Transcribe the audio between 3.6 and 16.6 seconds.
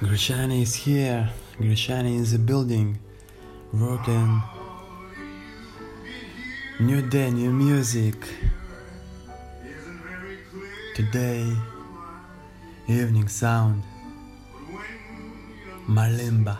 working. New day, new music. Today, evening sound. Malimba.